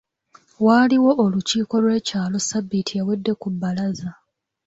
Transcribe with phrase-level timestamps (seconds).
[0.65, 4.09] Waaliwo olukiiko lw'ekyalo ssabbiiti ewedde ku bbalaza.